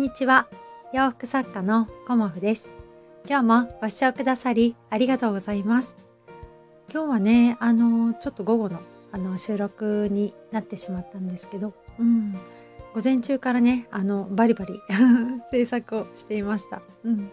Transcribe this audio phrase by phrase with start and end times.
[0.00, 0.48] にちは。
[0.94, 2.72] 洋服作家のコモフです。
[3.28, 5.94] 今日もご視聴くださりありがとうございます。
[6.90, 8.80] 今日はねあのちょっと午後の
[9.12, 12.32] あの収録になってしまったんですけどうん。
[12.94, 14.80] 午前中からねあのバリバリ
[15.52, 16.80] 制作をしていました。
[17.04, 17.30] うん。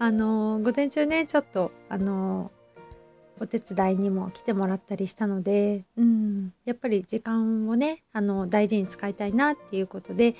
[0.00, 2.50] あの午前中ねちょっとあの
[3.40, 10.34] お手伝いにも来てもらったりしたので、うん、やっぱり時間をねあの大事に使いたいなっていうことで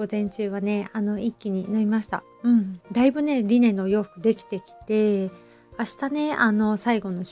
[0.00, 5.30] 午前中はねあの一気に縫いました、うん、だいぶねリネの洋服できてきて
[5.78, 7.22] 明日ねあの最後の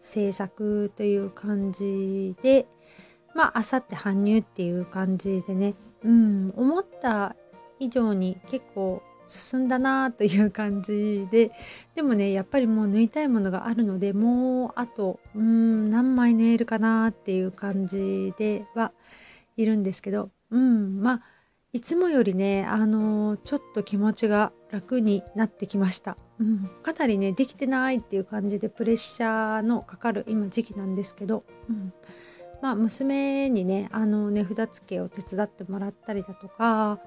[0.00, 2.66] 制作という感じで
[3.32, 7.36] まあ明後日搬入っていう感じでね、うん、思った
[7.78, 11.52] 以上に結構進んだなという感じで
[11.94, 18.90] でもねやっぱりもう縫いたいものがあるのでもうあとうん何枚縫えるかなっていう感じでは
[19.56, 21.35] いるんですけどうんまあ
[21.76, 31.92] いつもよりねあのちょっと気持ちが楽になってきました、うん、かなりねできてないっていう感じでプレッシャーのかかる今時期なんですけど、うん、
[32.62, 36.98] まあ娘にねあの値札付けを手伝ってもらったりだとか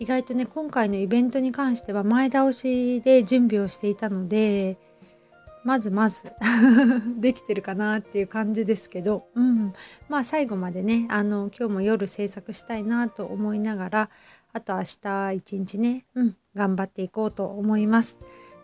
[0.00, 4.76] 意外とね今回のイベントに関しては前倒しで準備をしていたので
[5.68, 6.22] まずまず
[7.20, 9.74] できてるかなっていう感じですけど、うん、
[10.08, 14.10] まあ最後までねあの今日も夜制作したいなと思いながら
[14.54, 18.16] あと明日一日ね、うん、頑張っていこうと思います。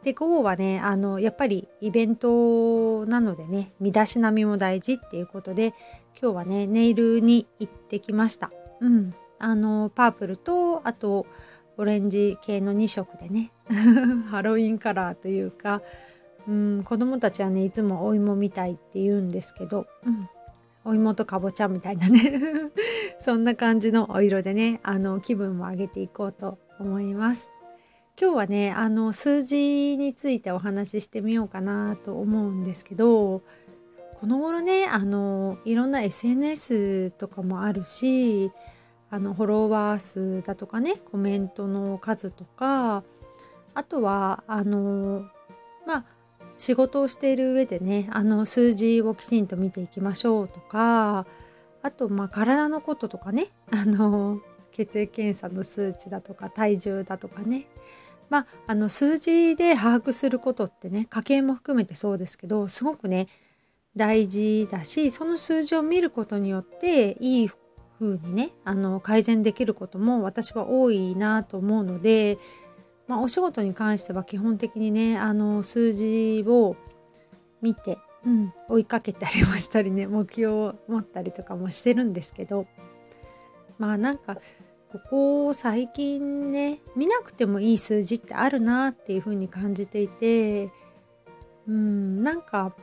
[0.02, 5.74] で午後はねあのやっぱりイベントなのでね身だしなみも大事っていうことで
[6.18, 8.50] 今日はねネイルに行ってきました。
[8.80, 11.26] うん、あのパープルとあと
[11.76, 13.52] オレンジ系の2色でね
[14.30, 15.82] ハロウィンカラーというか、
[16.48, 20.28] うん、子供たちはねいつもお芋みたいって言うんですけど、うん、
[20.84, 22.20] お芋とかぼちゃみたいなね
[23.20, 27.50] そんな感じのお色でねあの気分も上げていこうと思います。
[28.20, 33.42] 今日はねあの数字についてお話ししてみようかなと思うんですけど
[34.20, 38.52] この頃ねあのいろんな SNS とかもあるし
[39.10, 43.02] あのフォロワー数だとかねコメントの数とか
[43.74, 45.24] あとはあの
[45.84, 46.04] まあ
[46.56, 51.26] 仕事をしている上でねあの数字をきちんと見ていきましょうとか
[51.82, 57.66] あとまあ体のこととかね あの血液検査の数値だとか体重だとかね。
[58.30, 63.28] まああの数字で把握することってね家計も含めてそうですけどすごくね
[63.94, 67.50] 大事だしその数字を見ることによっていい
[68.00, 72.38] 風にねあの改善できることも私は多いなと思うので、
[73.06, 76.76] まあ、お仕事に関しては基本的にねあの数字を
[77.60, 82.66] 見て、うん、追いかけたりもしたりね 目標を持ったりとかもしてるんですけど
[83.78, 84.38] まあなんか
[84.90, 90.70] ここ最近ね見なくてもいい数字ってあるなっていう風に感じていて
[91.66, 92.74] うんなんか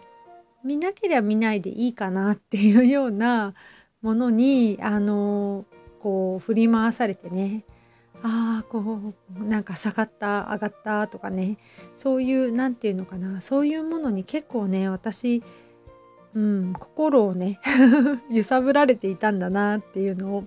[0.64, 3.54] 見なければ見ないでいいかなっていうような
[4.02, 5.66] ものにあの
[6.00, 7.64] こう振り回されてね
[8.24, 11.58] ああこうなんか下がった上がったとかね。
[11.96, 13.42] そういう何て言うのかな。
[13.42, 15.44] そういうものに結構ね私、
[16.36, 17.60] うん、心をね
[18.30, 20.44] 揺さぶられていたんだなっていうのを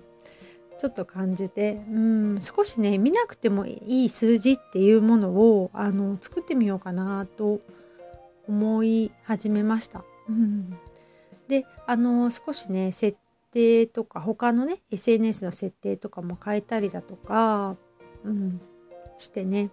[0.77, 7.59] ちょっと感じて、うん、少しね見なくてもいい数字っていうものをあの作ってみようかなと
[8.47, 10.03] 思い始めました。
[10.29, 10.77] うん、
[11.47, 13.17] であの少しね設
[13.55, 17.77] 定とか他のね SNS の設定とかも変えたりだとか、
[18.25, 18.61] うん、
[19.17, 19.71] してね。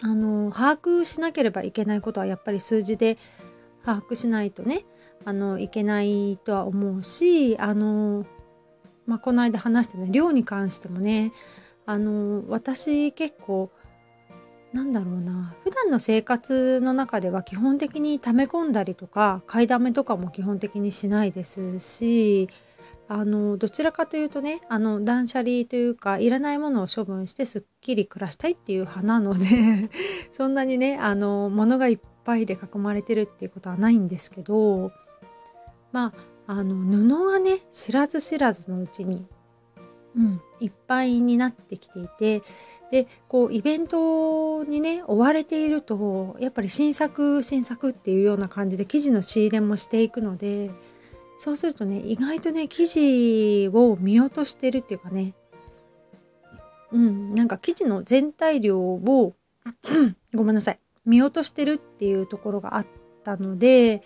[0.00, 3.18] あの把握しなければいけないことはやっぱり数字で
[3.84, 4.84] 把握しないとね
[5.24, 8.24] あのいけないとは思うしあの、
[9.06, 11.32] まあ、この間話したね量に関してもね
[11.84, 13.72] あの私結構
[14.72, 22.48] なんだろうな普段の生活の中では基本的に溜め込んだりとか買いだめとかも基本的にしないですし
[23.10, 29.88] あのどちらかというとねあの断捨離というかいらないものを処分してすっきり暮らしたいっていう派なので
[30.30, 34.92] そんなにねあの物がいっぱいで囲まれてるっていうことはないんですけど
[35.90, 36.12] ま
[36.46, 39.26] ああの布がね知らず知らずのうちに、
[40.14, 42.42] うん、いっぱいになってきていて
[42.90, 50.70] でこうイベントにね追われているとやっぱり新作新作っていうような感じで生地の仕入れもしていくので
[51.38, 55.34] そうするとね意外とね生地を見落としてるっていうかね。
[56.90, 57.34] うん。
[57.34, 59.34] なんか生地の全体量を
[60.34, 60.80] ごめんなさい。
[61.06, 62.86] 見落としてるっていうところがあっ
[63.24, 64.02] たので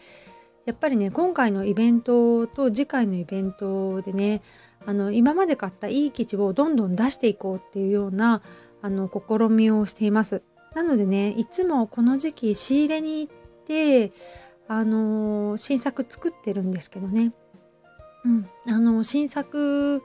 [0.66, 4.40] やっぱりね今回のイベントと次回のイベントでね
[4.86, 8.42] あの今まで買ったいい生地をどんどん出していこうっていうような
[8.82, 10.42] あの試みをしています。
[10.74, 13.32] なのでねいつもこの時期仕入れに行っ
[13.66, 14.12] て
[14.74, 17.32] あの新作作ってるんですけどね。
[18.24, 20.02] うん、あの新作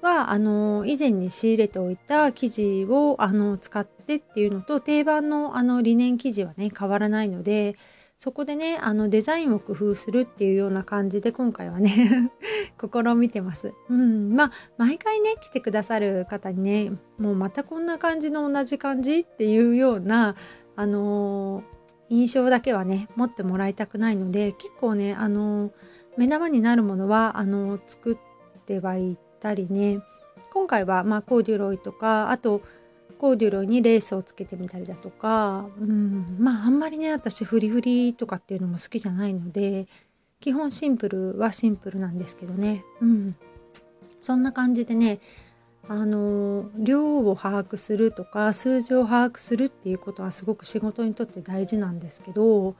[0.00, 7.76] はあの以前に仕入れておいた生地をあの使ってっていうのと定番のあのリネン生地はね変わらないので
[8.16, 12.30] そこでねあのデザインを工夫するっていうような感じで今回はね
[12.80, 13.74] 試みてます。
[13.88, 20.36] うん、まあ毎回ね来てくださる方にねもうまたこんな感じの同じ感じっていうような
[20.76, 21.64] あの
[22.10, 25.72] 印象だけはね持ってもらいたくないので結構ねあの
[26.16, 30.00] 目玉になるものはあの作ってはいたりね。
[30.52, 32.60] 今回はまあコーデュロイとかあと
[33.18, 39.86] コーデュロイにレースをつけてみたりだとか、うん、まああんまりね私フリフリとかっていうのも好きじゃないので
[40.40, 43.36] 基本シンプルはシンプルなんですけどね、うん、
[44.20, 45.20] そんな感じでね
[45.92, 52.76] あの量を把握するとか数字を把握するっていうことはすごく仕事にとって大事なんですけど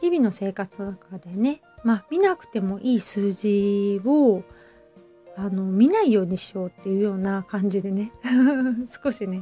[0.00, 4.44] 日々の生活の中でねまあ見なくてもいい数字を
[5.36, 8.12] あの見ないようにしようっていうような感じでね
[9.02, 9.40] 少しね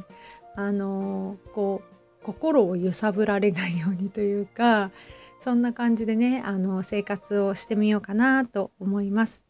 [0.55, 4.89] あのこう心を揺さぶられないようにというか
[5.39, 9.43] そんな感じでねあの生活をしてみようかなと思います。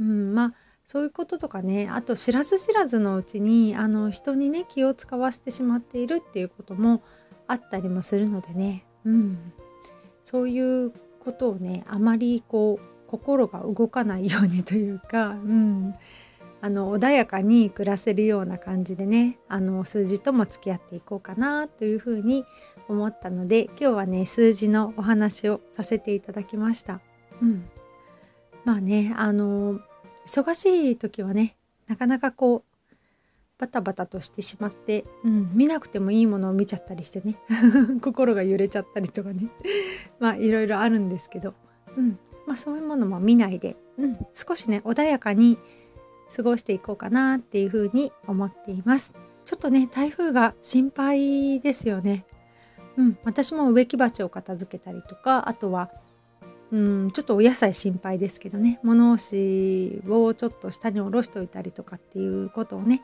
[0.00, 7.02] うん、まあそういうこととかねあと知らず知らずのうちにあの人にね気を使わせてしまっているっていうことも
[7.46, 9.52] あったりもするのでね、うん、
[10.22, 15.94] そういうことをねあまりこう心が動かないようにというか、うん、
[16.62, 22.44] あの穏やかに暮らせるような感じでねあの数字とも付き合っていこうかなというふうに
[22.88, 27.00] 思ったので今日はね数字のお話をさせていただきました。
[27.40, 27.68] うん、
[28.64, 29.80] まあねあの
[30.26, 31.56] 忙しい時はね
[31.88, 32.64] なかなかこう
[33.58, 37.38] バタバタとしてしまって、うん、見なくてもいいものを見ちゃったりしてね
[38.02, 39.50] 心が揺れちゃったりとかね
[40.18, 41.54] まあいろいろあるんですけど、
[41.96, 45.58] うんまあ、そういうものも見ないで、うん、少しね穏やかに
[46.34, 49.14] 過ごしていこうかなっていうふうに思っています。
[49.44, 52.24] ちょっとね台風が心配ですよね。
[52.96, 55.90] うん、私も植木鉢を片付けたりとかあとは
[56.72, 58.80] うんちょっとお野菜心配ですけどね。
[58.82, 63.02] 物干しをちょっと下に下ろしておいたりとかっていうことをね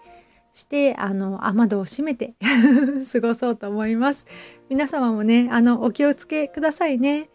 [0.52, 2.34] してあの雨戸を閉めて
[3.12, 4.26] 過ごそうと思います。
[4.70, 7.28] 皆様もねあのお気をつけくださいね。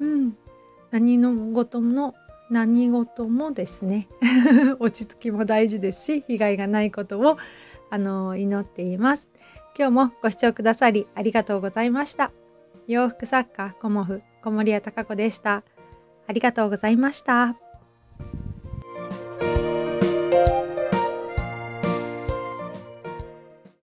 [0.00, 0.36] うん。
[0.90, 2.14] 何の事の
[2.50, 4.08] 何事もですね。
[4.80, 7.36] 落ち着きも大事ですし被害がないことを
[7.90, 9.28] あの祈っています。
[9.78, 12.32] 今日もご視聴くださりありがとうございました。
[12.86, 14.22] 洋服作家コモフ。
[14.46, 15.64] 小森屋隆子でした
[16.28, 17.65] ありがとうございました。